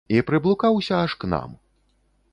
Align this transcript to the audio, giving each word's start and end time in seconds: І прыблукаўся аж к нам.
І 0.15 0.21
прыблукаўся 0.29 0.95
аж 1.03 1.11
к 1.25 1.31
нам. 1.37 1.49